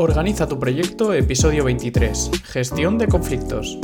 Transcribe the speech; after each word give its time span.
Organiza 0.00 0.46
tu 0.46 0.60
proyecto, 0.60 1.12
episodio 1.12 1.64
23. 1.64 2.30
Gestión 2.44 2.98
de 2.98 3.08
conflictos. 3.08 3.80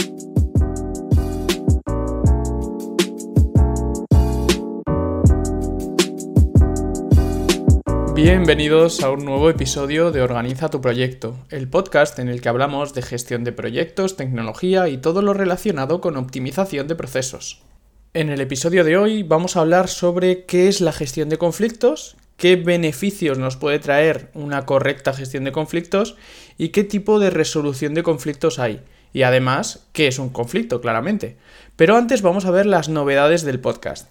Bienvenidos 8.14 9.02
a 9.02 9.10
un 9.10 9.24
nuevo 9.24 9.50
episodio 9.50 10.12
de 10.12 10.22
Organiza 10.22 10.70
tu 10.70 10.80
proyecto, 10.80 11.34
el 11.50 11.68
podcast 11.68 12.20
en 12.20 12.28
el 12.28 12.40
que 12.40 12.48
hablamos 12.48 12.94
de 12.94 13.02
gestión 13.02 13.42
de 13.42 13.50
proyectos, 13.50 14.14
tecnología 14.14 14.88
y 14.88 14.98
todo 14.98 15.20
lo 15.20 15.34
relacionado 15.34 16.00
con 16.00 16.16
optimización 16.16 16.86
de 16.86 16.94
procesos. 16.94 17.64
En 18.12 18.30
el 18.30 18.40
episodio 18.40 18.84
de 18.84 18.96
hoy 18.96 19.24
vamos 19.24 19.56
a 19.56 19.62
hablar 19.62 19.88
sobre 19.88 20.44
qué 20.44 20.68
es 20.68 20.80
la 20.80 20.92
gestión 20.92 21.28
de 21.28 21.38
conflictos, 21.38 22.16
qué 22.36 22.56
beneficios 22.56 23.38
nos 23.38 23.56
puede 23.56 23.78
traer 23.78 24.30
una 24.34 24.66
correcta 24.66 25.14
gestión 25.14 25.44
de 25.44 25.52
conflictos 25.52 26.16
y 26.58 26.68
qué 26.68 26.84
tipo 26.84 27.18
de 27.18 27.30
resolución 27.30 27.94
de 27.94 28.02
conflictos 28.02 28.58
hay. 28.58 28.82
Y 29.12 29.22
además, 29.22 29.86
qué 29.92 30.08
es 30.08 30.18
un 30.18 30.30
conflicto, 30.30 30.80
claramente. 30.80 31.36
Pero 31.76 31.96
antes 31.96 32.22
vamos 32.22 32.46
a 32.46 32.50
ver 32.50 32.66
las 32.66 32.88
novedades 32.88 33.44
del 33.44 33.60
podcast. 33.60 34.08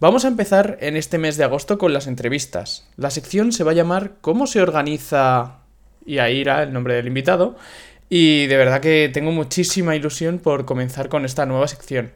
Vamos 0.00 0.24
a 0.24 0.28
empezar 0.28 0.78
en 0.80 0.96
este 0.96 1.16
mes 1.16 1.36
de 1.36 1.44
agosto 1.44 1.78
con 1.78 1.92
las 1.92 2.08
entrevistas. 2.08 2.88
La 2.96 3.10
sección 3.10 3.52
se 3.52 3.62
va 3.62 3.70
a 3.70 3.74
llamar 3.74 4.14
¿Cómo 4.20 4.48
se 4.48 4.60
organiza? 4.60 5.60
Y 6.04 6.18
ahí 6.18 6.38
irá 6.38 6.64
el 6.64 6.72
nombre 6.72 6.94
del 6.94 7.06
invitado. 7.06 7.56
Y 8.08 8.46
de 8.46 8.56
verdad 8.56 8.80
que 8.80 9.08
tengo 9.12 9.30
muchísima 9.30 9.94
ilusión 9.94 10.40
por 10.40 10.64
comenzar 10.64 11.08
con 11.08 11.24
esta 11.24 11.46
nueva 11.46 11.68
sección. 11.68 12.10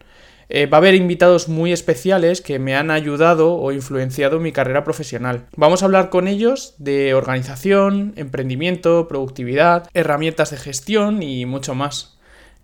Eh, 0.48 0.66
va 0.66 0.78
a 0.78 0.80
haber 0.80 0.94
invitados 0.94 1.48
muy 1.48 1.72
especiales 1.72 2.40
que 2.40 2.58
me 2.58 2.76
han 2.76 2.90
ayudado 2.90 3.54
o 3.54 3.72
influenciado 3.72 4.36
en 4.36 4.42
mi 4.42 4.52
carrera 4.52 4.84
profesional. 4.84 5.46
Vamos 5.56 5.82
a 5.82 5.86
hablar 5.86 6.10
con 6.10 6.28
ellos 6.28 6.74
de 6.78 7.14
organización, 7.14 8.12
emprendimiento, 8.16 9.08
productividad, 9.08 9.88
herramientas 9.94 10.50
de 10.50 10.58
gestión 10.58 11.22
y 11.22 11.46
mucho 11.46 11.74
más. 11.74 12.16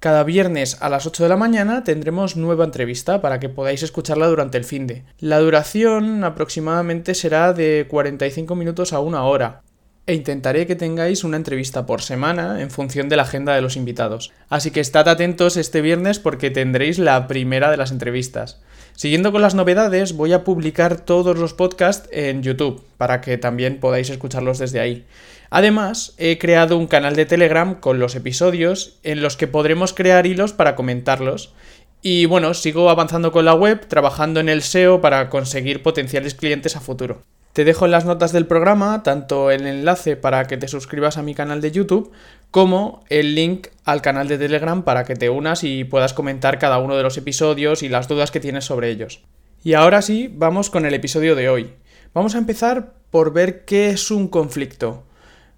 Cada 0.03 0.25
viernes 0.25 0.83
a 0.83 0.89
las 0.89 1.07
8 1.07 1.23
de 1.23 1.29
la 1.29 1.37
mañana 1.37 1.85
tendremos 1.85 2.37
nueva 2.37 2.65
entrevista 2.65 3.21
para 3.21 3.39
que 3.39 3.49
podáis 3.49 3.85
escucharla 3.85 4.27
durante 4.27 4.59
el 4.59 4.65
fin 4.65 4.89
de. 4.89 5.05
La 5.21 5.39
duración 5.39 6.25
aproximadamente 6.25 7.15
será 7.15 7.53
de 7.53 7.87
45 7.89 8.57
minutos 8.57 8.93
a 8.93 8.99
una 8.99 9.23
hora. 9.23 9.63
E 10.05 10.15
intentaré 10.15 10.67
que 10.67 10.75
tengáis 10.75 11.23
una 11.23 11.37
entrevista 11.37 11.87
por 11.87 12.03
semana 12.03 12.61
en 12.61 12.73
función 12.73 13.09
de 13.09 13.15
la 13.15 13.23
agenda 13.23 13.55
de 13.55 13.63
los 13.63 13.77
invitados. 13.77 14.33
Así 14.49 14.73
que 14.73 14.81
estad 14.81 15.09
atentos 15.09 15.57
este 15.57 15.81
viernes 15.81 16.19
porque 16.19 16.51
tendréis 16.51 16.99
la 16.99 17.29
primera 17.29 17.71
de 17.71 17.77
las 17.77 17.93
entrevistas. 17.93 18.61
Siguiendo 18.95 19.31
con 19.31 19.43
las 19.43 19.55
novedades, 19.55 20.15
voy 20.15 20.33
a 20.33 20.43
publicar 20.43 21.01
todos 21.01 21.39
los 21.39 21.55
podcasts 21.55 22.09
en 22.13 22.43
YouTube 22.43 22.85
para 22.97 23.21
que 23.21 23.39
también 23.39 23.79
podáis 23.79 24.11
escucharlos 24.11 24.59
desde 24.59 24.81
ahí. 24.81 25.07
Además, 25.51 26.15
he 26.19 26.37
creado 26.37 26.77
un 26.77 26.89
canal 26.89 27.15
de 27.15 27.27
Telegram 27.27 27.77
con 27.79 28.01
los 28.01 28.17
episodios 28.17 28.99
en 29.05 29.23
los 29.23 29.37
que 29.37 29.47
podremos 29.47 29.93
crear 29.95 30.27
hilos 30.27 30.53
para 30.53 30.75
comentarlos. 30.75 31.55
Y 32.03 32.27
bueno, 32.27 32.55
sigo 32.55 32.91
avanzando 32.91 33.31
con 33.31 33.45
la 33.45 33.55
web, 33.55 33.87
trabajando 33.87 34.41
en 34.41 34.49
el 34.49 34.63
SEO 34.63 35.01
para 35.01 35.31
conseguir 35.31 35.83
potenciales 35.83 36.35
clientes 36.35 36.75
a 36.75 36.81
futuro. 36.81 37.23
Te 37.53 37.65
dejo 37.65 37.85
en 37.85 37.91
las 37.91 38.07
notas 38.07 38.33
del 38.33 38.47
programa 38.47 39.03
tanto 39.03 39.51
el 39.51 39.67
enlace 39.67 40.17
para 40.17 40.47
que 40.47 40.57
te 40.57 40.69
suscribas 40.69 41.19
a 41.19 41.23
mi 41.23 41.35
canal 41.35 41.61
de 41.61 41.71
YouTube 41.71 42.11
como 42.51 43.05
el 43.11 43.35
link 43.35 43.67
al 43.85 44.01
canal 44.01 44.27
de 44.27 44.39
Telegram 44.39 44.85
para 44.85 45.05
que 45.05 45.17
te 45.17 45.29
unas 45.29 45.63
y 45.63 45.85
puedas 45.85 46.15
comentar 46.15 46.59
cada 46.59 46.79
uno 46.79 46.97
de 46.97 47.03
los 47.03 47.19
episodios 47.19 47.83
y 47.83 47.91
las 47.91 48.09
dudas 48.09 48.31
que 48.31 48.41
tienes 48.41 48.65
sobre 48.65 48.89
ellos. 48.89 49.23
Y 49.63 49.75
ahora 49.75 50.01
sí, 50.01 50.33
vamos 50.33 50.71
con 50.71 50.87
el 50.87 50.95
episodio 50.95 51.35
de 51.35 51.51
hoy. 51.51 51.75
Vamos 52.15 52.35
a 52.35 52.39
empezar 52.39 52.95
por 53.11 53.35
ver 53.35 53.67
qué 53.67 53.91
es 53.91 54.11
un 54.11 54.29
conflicto. 54.29 55.05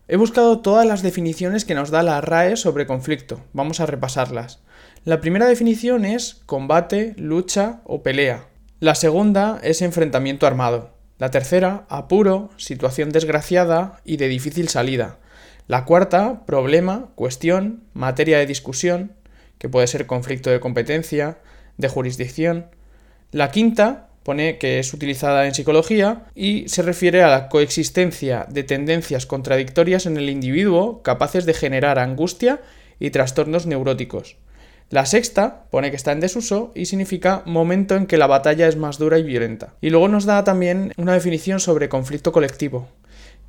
He 0.09 0.17
buscado 0.17 0.59
todas 0.59 0.87
las 0.87 1.03
definiciones 1.03 1.65
que 1.65 1.77
nos 1.77 1.91
da 1.91 2.03
la 2.03 2.21
RAE 2.21 2.57
sobre 2.57 2.87
conflicto. 2.87 3.41
Vamos 3.53 3.79
a 3.79 3.87
repasarlas. 3.87 4.59
La 5.05 5.21
primera 5.21 5.47
definición 5.47 6.05
es 6.05 6.43
combate, 6.47 7.15
lucha 7.19 7.83
o 7.85 8.03
pelea. 8.03 8.49
La 8.81 8.97
segunda 8.97 9.61
es 9.63 9.81
enfrentamiento 9.81 10.47
armado. 10.49 10.94
La 11.19 11.31
tercera, 11.31 11.87
apuro, 11.89 12.51
situación 12.57 13.11
desgraciada 13.11 14.01
y 14.05 14.17
de 14.17 14.29
difícil 14.29 14.69
salida. 14.69 15.19
La 15.69 15.85
cuarta, 15.85 16.45
problema, 16.45 17.11
cuestión, 17.15 17.85
materia 17.95 18.39
de 18.39 18.47
discusión, 18.47 19.13
que 19.59 19.69
puede 19.69 19.87
ser 19.87 20.07
conflicto 20.07 20.51
de 20.51 20.61
competencia, 20.61 21.39
de 21.79 21.89
jurisdicción. 21.89 22.67
La 23.31 23.51
quinta, 23.51 24.09
pone 24.25 24.59
que 24.59 24.81
es 24.81 24.93
utilizada 24.93 25.47
en 25.47 25.55
psicología 25.55 26.25
y 26.35 26.69
se 26.69 26.83
refiere 26.83 27.23
a 27.23 27.29
la 27.29 27.49
coexistencia 27.49 28.47
de 28.49 28.65
tendencias 28.65 29.27
contradictorias 29.27 30.07
en 30.07 30.17
el 30.17 30.31
individuo 30.31 31.03
capaces 31.03 31.47
de 31.47 31.55
generar 31.55 31.99
angustia 31.99 32.61
y 32.99 33.11
trastornos 33.11 33.67
neuróticos. 33.67 34.37
La 34.91 35.07
sexta 35.07 35.65
pone 35.71 35.91
que 35.91 35.97
está 35.97 36.13
en 36.13 36.21
desuso 36.21 36.71
y 36.75 36.87
significa 36.87 37.43
momento 37.47 37.97
en 37.97 38.07
que 38.07 38.19
la 38.19 38.27
batalla 38.27 38.69
es 38.69 38.77
más 38.77 38.99
dura 38.99 39.19
y 39.19 39.23
violenta. 39.23 39.75
Y 39.81 39.91
luego 39.91 40.09
nos 40.09 40.25
da 40.25 40.45
también 40.45 40.93
una 40.97 41.15
definición 41.15 41.59
sobre 41.59 41.89
conflicto 41.89 42.33
colectivo, 42.33 42.89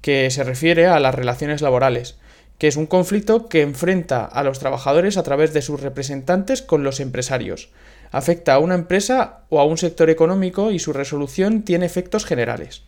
que 0.01 0.31
se 0.31 0.43
refiere 0.43 0.87
a 0.87 0.99
las 0.99 1.13
relaciones 1.13 1.61
laborales, 1.61 2.17
que 2.57 2.67
es 2.67 2.77
un 2.77 2.85
conflicto 2.85 3.49
que 3.49 3.61
enfrenta 3.61 4.23
a 4.23 4.43
los 4.43 4.59
trabajadores 4.59 5.17
a 5.17 5.23
través 5.23 5.53
de 5.53 5.61
sus 5.61 5.81
representantes 5.81 6.61
con 6.61 6.83
los 6.83 6.99
empresarios, 6.99 7.69
afecta 8.11 8.53
a 8.53 8.59
una 8.59 8.75
empresa 8.75 9.41
o 9.49 9.59
a 9.59 9.65
un 9.65 9.77
sector 9.77 10.09
económico 10.09 10.71
y 10.71 10.79
su 10.79 10.93
resolución 10.93 11.63
tiene 11.63 11.85
efectos 11.85 12.25
generales. 12.25 12.83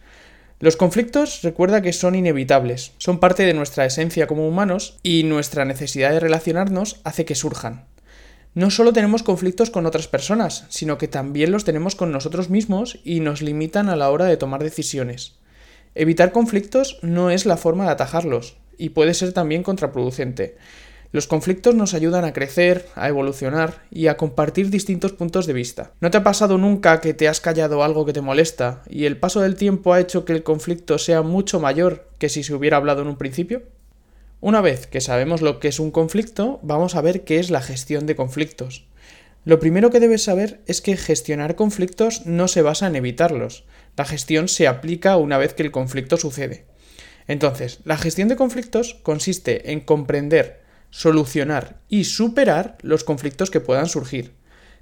Los 0.59 0.77
conflictos 0.77 1.41
recuerda 1.43 1.81
que 1.81 1.93
son 1.93 2.15
inevitables, 2.15 2.93
son 2.97 3.19
parte 3.19 3.43
de 3.43 3.53
nuestra 3.53 3.85
esencia 3.85 4.25
como 4.25 4.47
humanos 4.47 4.97
y 5.03 5.23
nuestra 5.23 5.65
necesidad 5.65 6.11
de 6.11 6.19
relacionarnos 6.19 7.01
hace 7.03 7.25
que 7.25 7.35
surjan. 7.35 7.85
No 8.57 8.71
solo 8.71 8.91
tenemos 8.91 9.21
conflictos 9.21 9.69
con 9.69 9.85
otras 9.85 10.07
personas, 10.07 10.65
sino 10.69 10.97
que 10.97 11.07
también 11.07 11.51
los 11.51 11.63
tenemos 11.63 11.93
con 11.93 12.11
nosotros 12.11 12.49
mismos 12.49 12.97
y 13.03 13.19
nos 13.19 13.43
limitan 13.43 13.87
a 13.87 13.95
la 13.95 14.09
hora 14.09 14.25
de 14.25 14.35
tomar 14.35 14.63
decisiones. 14.63 15.35
Evitar 15.93 16.31
conflictos 16.31 16.97
no 17.03 17.29
es 17.29 17.45
la 17.45 17.55
forma 17.55 17.83
de 17.83 17.91
atajarlos, 17.91 18.57
y 18.75 18.89
puede 18.89 19.13
ser 19.13 19.31
también 19.31 19.61
contraproducente. 19.61 20.57
Los 21.11 21.27
conflictos 21.27 21.75
nos 21.75 21.93
ayudan 21.93 22.25
a 22.25 22.33
crecer, 22.33 22.87
a 22.95 23.07
evolucionar 23.09 23.83
y 23.91 24.07
a 24.07 24.17
compartir 24.17 24.71
distintos 24.71 25.13
puntos 25.13 25.45
de 25.45 25.53
vista. 25.53 25.91
¿No 26.01 26.09
te 26.09 26.17
ha 26.17 26.23
pasado 26.23 26.57
nunca 26.57 26.99
que 26.99 27.13
te 27.13 27.27
has 27.27 27.39
callado 27.39 27.83
algo 27.83 28.07
que 28.07 28.13
te 28.13 28.21
molesta 28.21 28.81
y 28.89 29.05
el 29.05 29.17
paso 29.17 29.41
del 29.41 29.55
tiempo 29.55 29.93
ha 29.93 29.99
hecho 29.99 30.25
que 30.25 30.33
el 30.33 30.41
conflicto 30.41 30.97
sea 30.97 31.21
mucho 31.21 31.59
mayor 31.59 32.07
que 32.17 32.27
si 32.27 32.41
se 32.41 32.55
hubiera 32.55 32.77
hablado 32.77 33.03
en 33.03 33.09
un 33.09 33.17
principio? 33.17 33.61
Una 34.39 34.61
vez 34.61 34.85
que 34.85 35.01
sabemos 35.01 35.41
lo 35.41 35.59
que 35.59 35.67
es 35.67 35.79
un 35.79 35.89
conflicto, 35.89 36.59
vamos 36.61 36.93
a 36.93 37.01
ver 37.01 37.23
qué 37.23 37.39
es 37.39 37.49
la 37.49 37.61
gestión 37.61 38.05
de 38.05 38.15
conflictos. 38.15 38.85
Lo 39.45 39.59
primero 39.59 39.89
que 39.89 39.99
debes 39.99 40.23
saber 40.23 40.61
es 40.67 40.81
que 40.81 40.95
gestionar 40.95 41.55
conflictos 41.55 42.25
no 42.27 42.47
se 42.47 42.61
basa 42.61 42.85
en 42.85 42.95
evitarlos. 42.95 43.63
La 43.95 44.05
gestión 44.05 44.47
se 44.47 44.67
aplica 44.67 45.17
una 45.17 45.39
vez 45.39 45.55
que 45.55 45.63
el 45.63 45.71
conflicto 45.71 46.17
sucede. 46.17 46.65
Entonces, 47.27 47.79
la 47.83 47.97
gestión 47.97 48.27
de 48.27 48.35
conflictos 48.35 48.93
consiste 49.01 49.71
en 49.71 49.79
comprender 49.79 50.61
solucionar 50.91 51.79
y 51.89 52.03
superar 52.03 52.77
los 52.81 53.03
conflictos 53.03 53.49
que 53.49 53.59
puedan 53.59 53.87
surgir. 53.87 54.33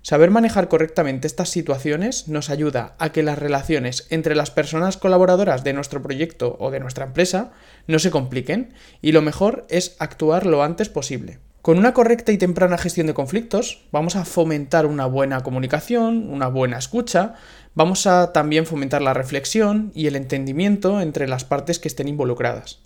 Saber 0.08 0.30
manejar 0.30 0.68
correctamente 0.68 1.26
estas 1.26 1.50
situaciones 1.50 2.28
nos 2.28 2.52
ayuda 2.52 2.94
a 3.00 3.12
que 3.12 3.24
las 3.24 3.40
relaciones 3.40 4.06
entre 4.12 4.36
las 4.36 4.52
personas 4.52 4.98
colaboradoras 4.98 5.64
de 5.64 5.74
nuestro 5.74 6.04
proyecto 6.04 6.58
o 6.60 6.70
de 6.70 6.80
nuestra 6.80 7.06
empresa 7.06 7.54
no 7.88 7.98
se 7.98 8.12
compliquen 8.12 8.76
y 9.02 9.14
lo 9.14 9.24
mejor 9.24 9.66
es 9.68 9.96
actuar 9.98 10.46
lo 10.46 10.62
antes 10.62 10.90
posible. 10.90 11.40
Con 11.64 11.80
una 11.80 11.96
correcta 11.96 12.32
y 12.32 12.38
temprana 12.38 12.78
gestión 12.78 13.08
de 13.08 13.16
conflictos 13.16 13.88
vamos 13.92 14.16
a 14.16 14.26
fomentar 14.26 14.86
una 14.86 15.08
buena 15.08 15.42
comunicación, 15.42 16.30
una 16.30 16.50
buena 16.50 16.78
escucha, 16.78 17.34
vamos 17.74 18.06
a 18.06 18.32
también 18.32 18.68
fomentar 18.68 19.02
la 19.02 19.16
reflexión 19.16 19.92
y 19.96 20.06
el 20.06 20.16
entendimiento 20.16 21.02
entre 21.02 21.28
las 21.28 21.46
partes 21.46 21.80
que 21.80 21.88
estén 21.88 22.08
involucradas. 22.08 22.84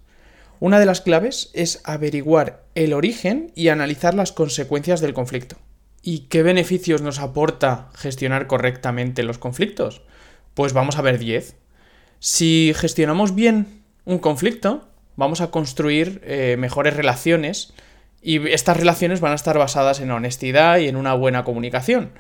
Una 0.61 0.79
de 0.79 0.85
las 0.85 1.01
claves 1.01 1.49
es 1.53 1.81
averiguar 1.83 2.63
el 2.75 2.93
origen 2.93 3.51
y 3.55 3.67
analizar 3.67 4.13
las 4.13 4.31
consecuencias 4.31 5.01
del 5.01 5.13
conflicto. 5.13 5.57
¿Y 6.01 6.19
qué 6.29 6.43
beneficios 6.43 7.01
nos 7.01 7.19
aporta 7.19 7.89
gestionar 7.95 8.47
correctamente 8.47 9.23
los 9.23 9.37
conflictos? 9.37 10.01
Pues 10.53 10.73
vamos 10.73 10.97
a 10.97 11.01
ver 11.01 11.19
10. 11.19 11.55
Si 12.19 12.73
gestionamos 12.75 13.35
bien 13.35 13.83
un 14.05 14.19
conflicto, 14.19 14.87
vamos 15.15 15.41
a 15.41 15.51
construir 15.51 16.21
eh, 16.23 16.55
mejores 16.57 16.95
relaciones 16.95 17.73
y 18.21 18.49
estas 18.49 18.77
relaciones 18.77 19.19
van 19.19 19.33
a 19.33 19.35
estar 19.35 19.57
basadas 19.57 19.99
en 19.99 20.11
honestidad 20.11 20.77
y 20.77 20.87
en 20.87 20.95
una 20.95 21.13
buena 21.13 21.43
comunicación. 21.43 22.11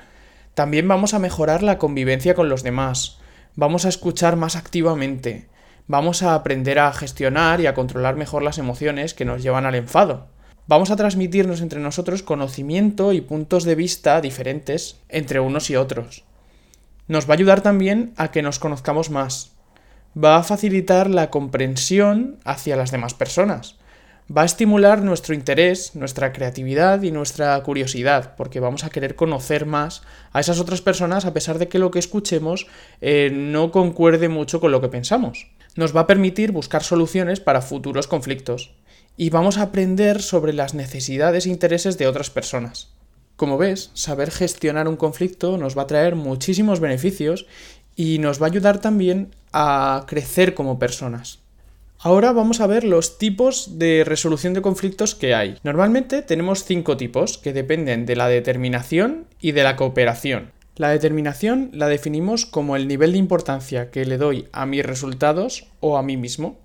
También 0.53 0.87
vamos 0.87 1.13
a 1.13 1.19
mejorar 1.19 1.63
la 1.63 1.77
convivencia 1.77 2.35
con 2.35 2.49
los 2.49 2.63
demás, 2.63 3.19
vamos 3.55 3.85
a 3.85 3.89
escuchar 3.89 4.35
más 4.35 4.55
activamente, 4.55 5.47
vamos 5.87 6.23
a 6.23 6.35
aprender 6.35 6.79
a 6.79 6.91
gestionar 6.91 7.61
y 7.61 7.67
a 7.67 7.73
controlar 7.73 8.15
mejor 8.15 8.43
las 8.43 8.57
emociones 8.57 9.13
que 9.13 9.25
nos 9.25 9.41
llevan 9.41 9.65
al 9.65 9.75
enfado. 9.75 10.27
Vamos 10.69 10.91
a 10.91 10.95
transmitirnos 10.95 11.61
entre 11.61 11.79
nosotros 11.79 12.21
conocimiento 12.21 13.11
y 13.11 13.21
puntos 13.21 13.63
de 13.63 13.73
vista 13.73 14.21
diferentes 14.21 14.97
entre 15.09 15.39
unos 15.39 15.71
y 15.71 15.75
otros. 15.75 16.25
Nos 17.07 17.27
va 17.27 17.33
a 17.33 17.37
ayudar 17.37 17.61
también 17.61 18.13
a 18.17 18.29
que 18.29 18.43
nos 18.43 18.59
conozcamos 18.59 19.09
más. 19.09 19.53
Va 20.15 20.35
a 20.35 20.43
facilitar 20.43 21.09
la 21.09 21.31
comprensión 21.31 22.37
hacia 22.45 22.75
las 22.75 22.91
demás 22.91 23.15
personas. 23.15 23.77
va 24.29 24.43
a 24.43 24.45
estimular 24.45 25.01
nuestro 25.01 25.33
interés, 25.33 25.95
nuestra 25.95 26.31
creatividad 26.33 27.01
y 27.01 27.09
nuestra 27.09 27.59
curiosidad, 27.63 28.35
porque 28.35 28.59
vamos 28.59 28.83
a 28.83 28.91
querer 28.91 29.15
conocer 29.15 29.65
más 29.65 30.03
a 30.33 30.39
esas 30.39 30.59
otras 30.59 30.83
personas 30.83 31.25
a 31.25 31.33
pesar 31.33 31.57
de 31.57 31.67
que 31.67 31.79
lo 31.79 31.89
que 31.89 31.97
escuchemos 31.97 32.67
eh, 33.01 33.31
no 33.33 33.71
concuerde 33.71 34.29
mucho 34.29 34.59
con 34.59 34.71
lo 34.71 34.81
que 34.81 34.89
pensamos. 34.89 35.47
Nos 35.75 35.95
va 35.95 36.01
a 36.01 36.07
permitir 36.07 36.51
buscar 36.51 36.83
soluciones 36.83 37.39
para 37.39 37.63
futuros 37.63 38.05
conflictos 38.05 38.75
y 39.19 39.31
vamos 39.31 39.57
a 39.57 39.63
aprender 39.63 40.21
sobre 40.21 40.53
las 40.53 40.73
necesidades 40.73 41.45
e 41.45 41.49
intereses 41.49 41.97
de 41.97 42.07
otras 42.07 42.29
personas. 42.29 42.87
Como 43.35 43.57
ves, 43.57 43.91
saber 43.93 44.31
gestionar 44.31 44.87
un 44.87 44.95
conflicto 44.95 45.57
nos 45.57 45.77
va 45.77 45.81
a 45.81 45.87
traer 45.87 46.15
muchísimos 46.15 46.79
beneficios 46.79 47.45
y 47.97 48.19
nos 48.19 48.41
va 48.41 48.45
a 48.45 48.49
ayudar 48.49 48.79
también 48.79 49.35
a 49.51 50.05
crecer 50.07 50.53
como 50.53 50.79
personas. 50.79 51.39
Ahora 51.97 52.31
vamos 52.31 52.61
a 52.61 52.67
ver 52.67 52.85
los 52.85 53.17
tipos 53.17 53.77
de 53.77 54.05
resolución 54.05 54.53
de 54.53 54.61
conflictos 54.61 55.15
que 55.15 55.35
hay. 55.35 55.57
Normalmente 55.63 56.21
tenemos 56.21 56.63
cinco 56.63 56.95
tipos 56.95 57.37
que 57.37 57.51
dependen 57.51 58.05
de 58.05 58.15
la 58.15 58.29
determinación 58.29 59.25
y 59.41 59.51
de 59.51 59.63
la 59.63 59.75
cooperación. 59.75 60.53
La 60.77 60.91
determinación 60.91 61.71
la 61.73 61.89
definimos 61.89 62.45
como 62.45 62.77
el 62.77 62.87
nivel 62.87 63.11
de 63.11 63.17
importancia 63.17 63.91
que 63.91 64.05
le 64.05 64.17
doy 64.17 64.47
a 64.53 64.65
mis 64.65 64.85
resultados 64.85 65.67
o 65.81 65.97
a 65.97 66.03
mí 66.03 66.15
mismo. 66.15 66.57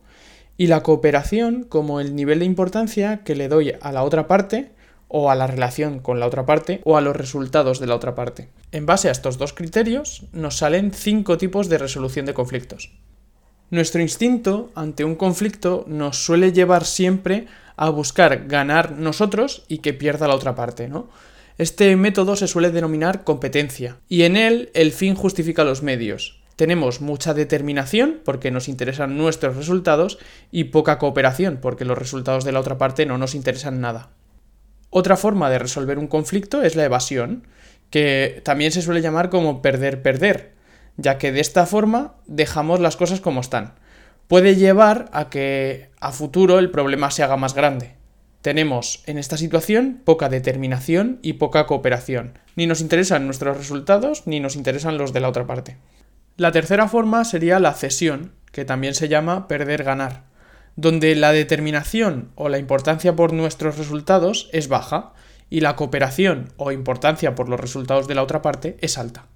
Y 0.56 0.68
la 0.68 0.82
cooperación 0.82 1.64
como 1.64 2.00
el 2.00 2.14
nivel 2.14 2.40
de 2.40 2.44
importancia 2.44 3.24
que 3.24 3.34
le 3.34 3.48
doy 3.48 3.72
a 3.80 3.92
la 3.92 4.04
otra 4.04 4.26
parte 4.26 4.70
o 5.08 5.30
a 5.30 5.34
la 5.34 5.46
relación 5.46 6.00
con 6.00 6.20
la 6.20 6.26
otra 6.26 6.46
parte 6.46 6.80
o 6.84 6.96
a 6.96 7.00
los 7.00 7.14
resultados 7.14 7.80
de 7.80 7.86
la 7.86 7.94
otra 7.94 8.14
parte. 8.14 8.48
En 8.72 8.86
base 8.86 9.08
a 9.08 9.12
estos 9.12 9.38
dos 9.38 9.52
criterios 9.52 10.24
nos 10.32 10.56
salen 10.56 10.92
cinco 10.92 11.38
tipos 11.38 11.68
de 11.68 11.78
resolución 11.78 12.26
de 12.26 12.34
conflictos. 12.34 12.90
Nuestro 13.70 14.02
instinto 14.02 14.70
ante 14.74 15.04
un 15.04 15.14
conflicto 15.16 15.84
nos 15.88 16.24
suele 16.24 16.52
llevar 16.52 16.84
siempre 16.84 17.46
a 17.76 17.90
buscar 17.90 18.46
ganar 18.46 18.92
nosotros 18.92 19.64
y 19.68 19.78
que 19.78 19.94
pierda 19.94 20.28
la 20.28 20.34
otra 20.34 20.54
parte, 20.54 20.88
¿no? 20.88 21.08
Este 21.58 21.94
método 21.96 22.36
se 22.36 22.48
suele 22.48 22.70
denominar 22.70 23.22
competencia 23.24 23.98
y 24.08 24.22
en 24.22 24.36
él 24.36 24.70
el 24.74 24.92
fin 24.92 25.14
justifica 25.14 25.64
los 25.64 25.82
medios. 25.82 26.40
Tenemos 26.56 27.00
mucha 27.00 27.34
determinación 27.34 28.20
porque 28.24 28.50
nos 28.50 28.68
interesan 28.68 29.16
nuestros 29.16 29.56
resultados 29.56 30.18
y 30.52 30.64
poca 30.64 30.98
cooperación 30.98 31.58
porque 31.60 31.84
los 31.84 31.98
resultados 31.98 32.44
de 32.44 32.52
la 32.52 32.60
otra 32.60 32.78
parte 32.78 33.06
no 33.06 33.18
nos 33.18 33.34
interesan 33.34 33.80
nada. 33.80 34.10
Otra 34.90 35.16
forma 35.16 35.50
de 35.50 35.58
resolver 35.58 35.98
un 35.98 36.06
conflicto 36.06 36.62
es 36.62 36.76
la 36.76 36.84
evasión, 36.84 37.48
que 37.90 38.40
también 38.44 38.70
se 38.70 38.82
suele 38.82 39.00
llamar 39.00 39.30
como 39.30 39.60
perder-perder, 39.60 40.52
ya 40.96 41.18
que 41.18 41.32
de 41.32 41.40
esta 41.40 41.66
forma 41.66 42.14
dejamos 42.26 42.78
las 42.78 42.96
cosas 42.96 43.20
como 43.20 43.40
están. 43.40 43.74
Puede 44.28 44.54
llevar 44.54 45.10
a 45.12 45.30
que 45.30 45.90
a 46.00 46.12
futuro 46.12 46.60
el 46.60 46.70
problema 46.70 47.10
se 47.10 47.24
haga 47.24 47.36
más 47.36 47.54
grande. 47.54 47.96
Tenemos 48.40 49.02
en 49.06 49.18
esta 49.18 49.36
situación 49.36 50.00
poca 50.04 50.28
determinación 50.28 51.18
y 51.22 51.34
poca 51.34 51.66
cooperación. 51.66 52.38
Ni 52.54 52.66
nos 52.66 52.80
interesan 52.80 53.26
nuestros 53.26 53.56
resultados 53.56 54.26
ni 54.26 54.38
nos 54.38 54.54
interesan 54.54 54.96
los 54.96 55.12
de 55.12 55.20
la 55.20 55.28
otra 55.28 55.46
parte. 55.46 55.76
La 56.36 56.50
tercera 56.50 56.88
forma 56.88 57.24
sería 57.24 57.60
la 57.60 57.74
cesión, 57.74 58.32
que 58.50 58.64
también 58.64 58.94
se 58.94 59.08
llama 59.08 59.46
perder-ganar, 59.46 60.24
donde 60.74 61.14
la 61.14 61.30
determinación 61.30 62.32
o 62.34 62.48
la 62.48 62.58
importancia 62.58 63.14
por 63.14 63.32
nuestros 63.32 63.78
resultados 63.78 64.48
es 64.52 64.66
baja 64.66 65.12
y 65.48 65.60
la 65.60 65.76
cooperación 65.76 66.48
o 66.56 66.72
importancia 66.72 67.36
por 67.36 67.48
los 67.48 67.60
resultados 67.60 68.08
de 68.08 68.16
la 68.16 68.24
otra 68.24 68.42
parte 68.42 68.76
es 68.80 68.98
alta. 68.98 69.26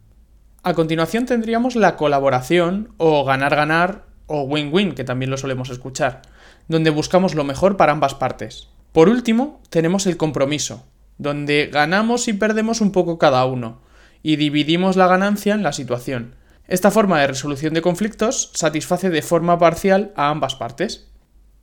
A 0.65 0.75
continuación 0.75 1.25
tendríamos 1.25 1.77
la 1.77 1.95
colaboración 1.95 2.93
o 2.97 3.25
ganar-ganar 3.25 4.07
o 4.27 4.43
win-win, 4.43 4.95
que 4.95 5.05
también 5.05 5.31
lo 5.31 5.37
solemos 5.37 5.71
escuchar, 5.71 6.23
donde 6.67 6.91
buscamos 6.91 7.37
lo 7.37 7.45
mejor 7.45 7.77
para 7.77 7.93
ambas 7.93 8.15
partes. 8.15 8.71
Por 8.91 9.09
último, 9.09 9.63
tenemos 9.71 10.09
el 10.09 10.17
compromiso, 10.17 10.85
donde 11.17 11.71
ganamos 11.73 12.27
y 12.27 12.33
perdemos 12.33 12.81
un 12.81 12.91
poco 12.91 13.19
cada 13.19 13.45
uno, 13.45 13.83
y 14.25 14.35
dividimos 14.35 14.97
la 14.97 15.07
ganancia 15.07 15.55
en 15.55 15.63
la 15.63 15.73
situación. 15.73 16.35
Esta 16.69 16.91
forma 16.91 17.19
de 17.19 17.29
resolución 17.29 17.73
de 17.73 17.81
conflictos 17.81 18.51
satisface 18.53 19.09
de 19.09 19.23
forma 19.23 19.59
parcial 19.59 20.13
a 20.17 20.29
ambas 20.29 20.55
partes. 20.55 21.09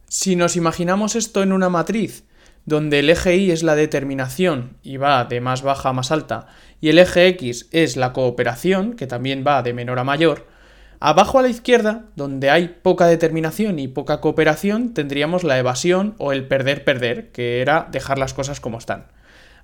Si 0.08 0.36
nos 0.36 0.56
imaginamos 0.56 1.16
esto 1.16 1.44
en 1.44 1.54
una 1.54 1.70
matriz, 1.70 2.24
donde 2.66 2.98
el 3.00 3.12
eje 3.12 3.38
Y 3.38 3.52
es 3.52 3.62
la 3.62 3.76
determinación 3.76 4.78
y 4.82 4.98
va 4.98 5.24
de 5.26 5.42
más 5.42 5.62
baja 5.62 5.90
a 5.90 5.94
más 5.94 6.12
alta, 6.12 6.48
y 6.82 6.90
el 6.90 6.98
eje 6.98 7.28
X 7.28 7.70
es 7.72 7.98
la 7.98 8.14
cooperación, 8.14 8.96
que 8.96 9.06
también 9.06 9.44
va 9.46 9.62
de 9.62 9.74
menor 9.74 10.00
a 10.00 10.04
mayor, 10.04 10.48
abajo 11.00 11.38
a 11.38 11.44
la 11.44 11.50
izquierda, 11.50 12.06
donde 12.16 12.50
hay 12.50 12.80
poca 12.82 13.06
determinación 13.06 13.78
y 13.78 13.88
poca 13.88 14.22
cooperación, 14.22 14.96
tendríamos 14.96 15.44
la 15.44 15.60
evasión 15.60 16.16
o 16.18 16.32
el 16.32 16.48
perder-perder, 16.48 17.32
que 17.32 17.62
era 17.62 17.88
dejar 17.92 18.18
las 18.18 18.34
cosas 18.34 18.60
como 18.60 18.80
están. 18.80 19.06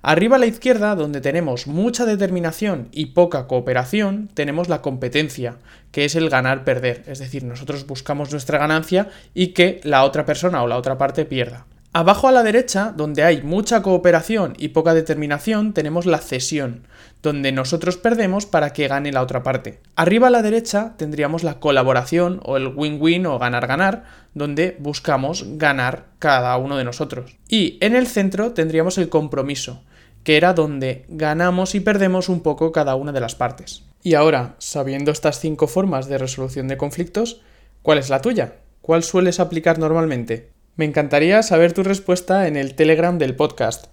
Arriba 0.04 0.34
a 0.34 0.38
la 0.40 0.46
izquierda, 0.46 0.96
donde 0.96 1.20
tenemos 1.20 1.68
mucha 1.68 2.04
determinación 2.04 2.88
y 2.90 3.06
poca 3.06 3.46
cooperación, 3.46 4.28
tenemos 4.34 4.68
la 4.68 4.82
competencia, 4.82 5.58
que 5.92 6.04
es 6.04 6.16
el 6.16 6.28
ganar-perder, 6.28 7.04
es 7.06 7.20
decir, 7.20 7.44
nosotros 7.44 7.86
buscamos 7.86 8.32
nuestra 8.32 8.58
ganancia 8.58 9.10
y 9.32 9.48
que 9.48 9.80
la 9.84 10.02
otra 10.02 10.26
persona 10.26 10.60
o 10.64 10.66
la 10.66 10.76
otra 10.76 10.98
parte 10.98 11.24
pierda. 11.24 11.66
Abajo 11.92 12.26
a 12.26 12.32
la 12.32 12.42
derecha, 12.42 12.92
donde 12.96 13.22
hay 13.22 13.42
mucha 13.42 13.82
cooperación 13.82 14.54
y 14.58 14.68
poca 14.68 14.92
determinación, 14.92 15.72
tenemos 15.72 16.04
la 16.04 16.18
cesión, 16.18 16.86
donde 17.22 17.52
nosotros 17.52 17.96
perdemos 17.96 18.44
para 18.44 18.72
que 18.72 18.88
gane 18.88 19.12
la 19.12 19.22
otra 19.22 19.44
parte. 19.44 19.78
Arriba 19.94 20.26
a 20.26 20.30
la 20.30 20.42
derecha 20.42 20.94
tendríamos 20.96 21.44
la 21.44 21.60
colaboración 21.60 22.40
o 22.44 22.56
el 22.56 22.68
win-win 22.74 23.26
o 23.26 23.38
ganar-ganar, 23.38 24.02
donde 24.34 24.76
buscamos 24.80 25.44
ganar 25.58 26.06
cada 26.18 26.56
uno 26.56 26.76
de 26.76 26.84
nosotros. 26.84 27.36
Y 27.46 27.78
en 27.80 27.94
el 27.94 28.08
centro 28.08 28.52
tendríamos 28.52 28.98
el 28.98 29.08
compromiso, 29.08 29.82
que 30.24 30.36
era 30.36 30.52
donde 30.54 31.04
ganamos 31.08 31.74
y 31.74 31.80
perdemos 31.80 32.28
un 32.28 32.40
poco 32.40 32.72
cada 32.72 32.94
una 32.94 33.12
de 33.12 33.20
las 33.20 33.34
partes. 33.34 33.84
Y 34.02 34.14
ahora, 34.14 34.56
sabiendo 34.58 35.12
estas 35.12 35.38
cinco 35.38 35.66
formas 35.66 36.08
de 36.08 36.18
resolución 36.18 36.68
de 36.68 36.76
conflictos, 36.76 37.40
¿cuál 37.82 37.98
es 37.98 38.10
la 38.10 38.20
tuya? 38.20 38.54
¿Cuál 38.80 39.02
sueles 39.02 39.38
aplicar 39.38 39.78
normalmente? 39.78 40.50
Me 40.74 40.84
encantaría 40.84 41.42
saber 41.42 41.72
tu 41.72 41.82
respuesta 41.82 42.48
en 42.48 42.56
el 42.56 42.74
Telegram 42.74 43.18
del 43.18 43.36
podcast. 43.36 43.86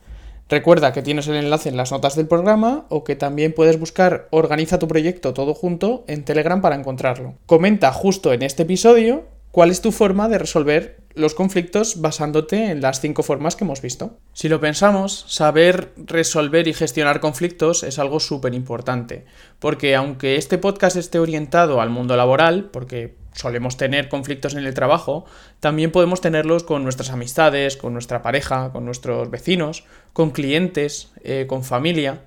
Recuerda 0.49 0.93
que 0.93 1.03
tienes 1.03 1.27
el 1.27 1.35
enlace 1.35 1.69
en 1.69 1.77
las 1.77 1.91
notas 1.91 2.15
del 2.15 2.27
programa 2.27 2.85
o 2.89 3.03
que 3.03 3.15
también 3.15 3.53
puedes 3.53 3.79
buscar 3.79 4.27
Organiza 4.31 4.79
tu 4.79 4.87
proyecto 4.87 5.35
todo 5.35 5.53
junto 5.53 6.05
en 6.07 6.25
Telegram 6.25 6.59
para 6.59 6.75
encontrarlo. 6.75 7.35
Comenta 7.45 7.91
justo 7.91 8.33
en 8.33 8.41
este 8.41 8.63
episodio 8.63 9.27
cuál 9.51 9.69
es 9.69 9.81
tu 9.81 9.91
forma 9.91 10.27
de 10.27 10.39
resolver 10.39 10.97
los 11.19 11.35
conflictos 11.35 12.01
basándote 12.01 12.71
en 12.71 12.81
las 12.81 13.01
cinco 13.01 13.23
formas 13.23 13.55
que 13.55 13.63
hemos 13.63 13.81
visto. 13.81 14.17
Si 14.33 14.49
lo 14.49 14.59
pensamos, 14.59 15.25
saber 15.27 15.91
resolver 15.97 16.67
y 16.67 16.73
gestionar 16.73 17.19
conflictos 17.19 17.83
es 17.83 17.99
algo 17.99 18.19
súper 18.19 18.53
importante, 18.53 19.25
porque 19.59 19.95
aunque 19.95 20.37
este 20.37 20.57
podcast 20.57 20.95
esté 20.95 21.19
orientado 21.19 21.81
al 21.81 21.89
mundo 21.89 22.15
laboral, 22.15 22.69
porque 22.71 23.15
solemos 23.33 23.77
tener 23.77 24.09
conflictos 24.09 24.55
en 24.55 24.65
el 24.65 24.73
trabajo, 24.73 25.25
también 25.59 25.91
podemos 25.91 26.21
tenerlos 26.21 26.63
con 26.63 26.83
nuestras 26.83 27.09
amistades, 27.09 27.77
con 27.77 27.93
nuestra 27.93 28.21
pareja, 28.21 28.71
con 28.71 28.85
nuestros 28.85 29.29
vecinos, 29.29 29.85
con 30.13 30.31
clientes, 30.31 31.11
eh, 31.23 31.45
con 31.47 31.63
familia. 31.63 32.21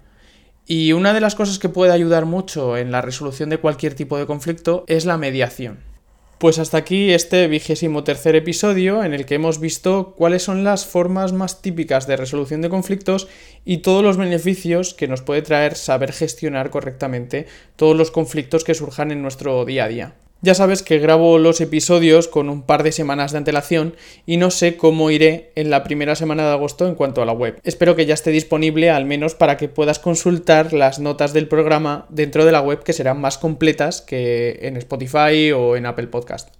Y 0.66 0.92
una 0.92 1.12
de 1.12 1.20
las 1.20 1.34
cosas 1.34 1.58
que 1.58 1.68
puede 1.68 1.92
ayudar 1.92 2.24
mucho 2.24 2.76
en 2.76 2.92
la 2.92 3.02
resolución 3.02 3.50
de 3.50 3.58
cualquier 3.58 3.94
tipo 3.94 4.16
de 4.16 4.26
conflicto 4.26 4.84
es 4.86 5.04
la 5.04 5.18
mediación. 5.18 5.91
Pues 6.42 6.58
hasta 6.58 6.76
aquí 6.76 7.12
este 7.12 7.46
vigésimo 7.46 8.02
tercer 8.02 8.34
episodio 8.34 9.04
en 9.04 9.14
el 9.14 9.26
que 9.26 9.36
hemos 9.36 9.60
visto 9.60 10.16
cuáles 10.18 10.42
son 10.42 10.64
las 10.64 10.84
formas 10.84 11.32
más 11.32 11.62
típicas 11.62 12.08
de 12.08 12.16
resolución 12.16 12.62
de 12.62 12.68
conflictos 12.68 13.28
y 13.64 13.78
todos 13.78 14.02
los 14.02 14.16
beneficios 14.16 14.92
que 14.92 15.06
nos 15.06 15.22
puede 15.22 15.42
traer 15.42 15.76
saber 15.76 16.12
gestionar 16.12 16.70
correctamente 16.70 17.46
todos 17.76 17.96
los 17.96 18.10
conflictos 18.10 18.64
que 18.64 18.74
surjan 18.74 19.12
en 19.12 19.22
nuestro 19.22 19.64
día 19.64 19.84
a 19.84 19.88
día. 19.88 20.14
Ya 20.44 20.56
sabes 20.56 20.82
que 20.82 20.98
grabo 20.98 21.38
los 21.38 21.60
episodios 21.60 22.26
con 22.26 22.48
un 22.48 22.62
par 22.62 22.82
de 22.82 22.90
semanas 22.90 23.30
de 23.30 23.38
antelación 23.38 23.94
y 24.26 24.38
no 24.38 24.50
sé 24.50 24.76
cómo 24.76 25.12
iré 25.12 25.52
en 25.54 25.70
la 25.70 25.84
primera 25.84 26.16
semana 26.16 26.42
de 26.42 26.50
agosto 26.50 26.88
en 26.88 26.96
cuanto 26.96 27.22
a 27.22 27.26
la 27.26 27.32
web. 27.32 27.60
Espero 27.62 27.94
que 27.94 28.06
ya 28.06 28.14
esté 28.14 28.32
disponible 28.32 28.90
al 28.90 29.04
menos 29.04 29.36
para 29.36 29.56
que 29.56 29.68
puedas 29.68 30.00
consultar 30.00 30.72
las 30.72 30.98
notas 30.98 31.32
del 31.32 31.46
programa 31.46 32.06
dentro 32.08 32.44
de 32.44 32.50
la 32.50 32.60
web 32.60 32.82
que 32.82 32.92
serán 32.92 33.20
más 33.20 33.38
completas 33.38 34.00
que 34.00 34.58
en 34.62 34.76
Spotify 34.78 35.52
o 35.52 35.76
en 35.76 35.86
Apple 35.86 36.08
Podcast. 36.08 36.52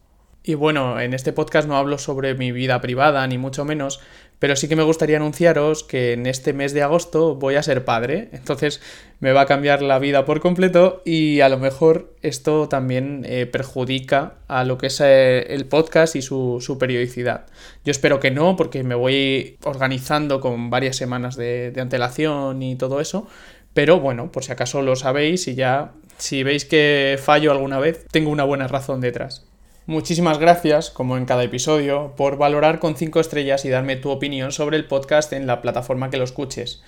Y 0.44 0.54
bueno, 0.54 1.00
en 1.00 1.12
este 1.12 1.32
podcast 1.32 1.66
no 1.66 1.76
hablo 1.76 1.98
sobre 1.98 2.34
mi 2.34 2.52
vida 2.52 2.80
privada, 2.80 3.26
ni 3.26 3.38
mucho 3.38 3.64
menos, 3.64 4.00
pero 4.42 4.56
sí 4.56 4.66
que 4.66 4.74
me 4.74 4.82
gustaría 4.82 5.18
anunciaros 5.18 5.84
que 5.84 6.14
en 6.14 6.26
este 6.26 6.52
mes 6.52 6.72
de 6.72 6.82
agosto 6.82 7.36
voy 7.36 7.54
a 7.54 7.62
ser 7.62 7.84
padre, 7.84 8.28
entonces 8.32 8.80
me 9.20 9.30
va 9.30 9.42
a 9.42 9.46
cambiar 9.46 9.82
la 9.82 10.00
vida 10.00 10.24
por 10.24 10.40
completo 10.40 11.00
y 11.04 11.42
a 11.42 11.48
lo 11.48 11.58
mejor 11.58 12.16
esto 12.22 12.68
también 12.68 13.24
eh, 13.24 13.46
perjudica 13.46 14.38
a 14.48 14.64
lo 14.64 14.78
que 14.78 14.88
es 14.88 15.00
eh, 15.00 15.54
el 15.54 15.66
podcast 15.66 16.16
y 16.16 16.22
su, 16.22 16.76
periodicidad. 16.80 17.46
Yo 17.84 17.92
espero 17.92 18.18
que 18.18 18.32
no, 18.32 18.56
porque 18.56 18.82
me 18.82 18.96
voy 18.96 19.58
organizando 19.62 20.40
con 20.40 20.70
varias 20.70 20.96
semanas 20.96 21.36
de 21.36 21.72
antelación 21.76 22.64
y 22.64 22.74
todo 22.74 23.00
eso, 23.00 23.28
pero 23.74 24.00
bueno, 24.00 24.32
por 24.32 24.42
si 24.42 24.50
acaso 24.50 24.82
lo 24.82 24.96
sabéis 24.96 25.46
y 25.46 25.54
ya 25.54 25.92
si 26.18 26.42
veis 26.42 26.64
que 26.64 27.16
fallo 27.22 27.52
alguna 27.52 27.78
vez, 27.78 28.06
tengo 28.10 28.30
una 28.30 28.42
buena 28.42 28.66
razón 28.66 29.00
detrás. 29.00 29.51
Muchísimas 29.86 30.38
gracias, 30.38 30.90
como 30.90 31.16
en 31.16 31.24
cada 31.24 31.42
episodio, 31.42 32.14
por 32.16 32.36
valorar 32.36 32.78
con 32.78 32.96
5 32.96 33.18
estrellas 33.18 33.64
y 33.64 33.68
darme 33.68 33.96
tu 33.96 34.10
opinión 34.10 34.52
sobre 34.52 34.76
el 34.76 34.86
podcast 34.86 35.32
en 35.32 35.48
la 35.48 35.60
plataforma 35.60 36.08
que 36.08 36.18
lo 36.18 36.24
escuches. 36.24 36.82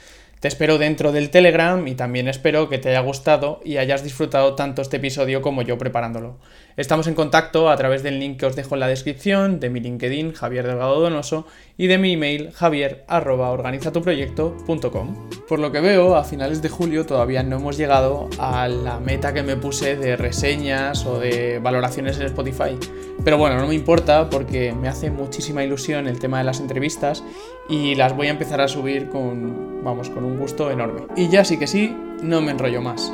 Te 0.45 0.49
espero 0.49 0.77
dentro 0.77 1.11
del 1.11 1.31
Telegram 1.31 1.89
y 1.89 1.95
también 1.95 2.29
espero 2.29 2.69
que 2.69 2.77
te 2.77 2.91
haya 2.91 3.01
gustado 3.01 3.63
y 3.65 3.79
hayas 3.79 4.05
disfrutado 4.05 4.55
tanto 4.55 4.83
este 4.83 4.99
episodio 4.99 5.41
como 5.41 5.63
yo 5.63 5.79
preparándolo. 5.79 6.37
Estamos 6.77 7.07
en 7.07 7.15
contacto 7.15 7.71
a 7.71 7.77
través 7.77 8.03
del 8.03 8.21
link 8.21 8.41
que 8.41 8.45
os 8.45 8.55
dejo 8.55 8.75
en 8.75 8.81
la 8.81 8.89
descripción, 8.89 9.59
de 9.59 9.71
mi 9.71 9.81
LinkedIn, 9.81 10.35
Javier 10.35 10.67
Delgado 10.67 11.01
Donoso, 11.01 11.47
y 11.79 11.87
de 11.87 11.97
mi 11.97 12.13
email, 12.13 12.53
javier.organizatuproyecto.com. 12.53 15.31
Por 15.49 15.61
lo 15.61 15.73
que 15.73 15.81
veo, 15.81 16.15
a 16.15 16.25
finales 16.25 16.61
de 16.61 16.69
julio 16.69 17.07
todavía 17.07 17.43
no 17.43 17.57
hemos 17.57 17.79
llegado 17.79 18.29
a 18.39 18.69
la 18.69 19.01
meta 19.01 19.33
que 19.33 19.43
me 19.43 19.57
puse 19.57 19.97
de 19.97 20.15
reseñas 20.17 21.07
o 21.07 21.21
de 21.21 21.59
valoraciones 21.59 22.19
en 22.19 22.27
Spotify. 22.27 22.77
Pero 23.25 23.39
bueno, 23.39 23.57
no 23.57 23.69
me 23.69 23.75
importa 23.75 24.29
porque 24.29 24.75
me 24.75 24.89
hace 24.89 25.11
muchísima 25.11 25.65
ilusión 25.65 26.07
el 26.07 26.19
tema 26.19 26.37
de 26.39 26.45
las 26.45 26.61
entrevistas 26.61 27.25
y 27.69 27.95
las 27.95 28.15
voy 28.15 28.27
a 28.27 28.31
empezar 28.31 28.61
a 28.61 28.69
subir 28.69 29.09
con, 29.09 29.83
vamos, 29.83 30.11
con 30.11 30.25
gusto 30.39 30.71
enorme. 30.71 31.07
Y 31.17 31.29
ya 31.29 31.45
sí 31.45 31.59
que 31.59 31.67
sí, 31.67 31.97
no 32.23 32.41
me 32.41 32.53
enrollo 32.53 32.81
más. 32.81 33.13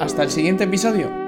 Hasta 0.00 0.22
el 0.22 0.30
siguiente 0.30 0.64
episodio. 0.64 1.25